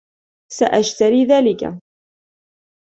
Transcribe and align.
سأشتري 0.51 1.25
ذلك. 1.25 1.77